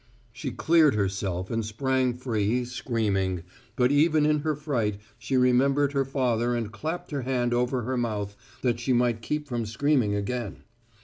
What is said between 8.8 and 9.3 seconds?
might